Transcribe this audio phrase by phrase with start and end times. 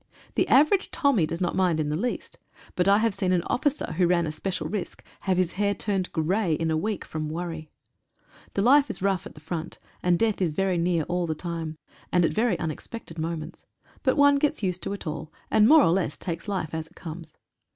[0.33, 2.39] The average Tommy does not mind in the least,
[2.75, 6.11] but I have seen an officer, who ran a special risk, have his hair turned
[6.11, 7.69] grey in a week from worry.
[8.55, 11.77] The life is rough at the front, and death is very near all the time,
[12.11, 13.67] and at very unexpected moments.
[14.01, 16.95] But one gets used to it all, and more or less takes life as it
[16.95, 17.33] comes.